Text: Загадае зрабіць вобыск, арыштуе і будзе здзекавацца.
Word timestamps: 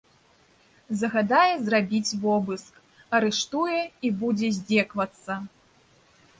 Загадае 1.01 1.51
зрабіць 1.65 2.15
вобыск, 2.25 2.73
арыштуе 3.19 3.81
і 4.09 4.15
будзе 4.25 4.47
здзекавацца. 4.59 5.33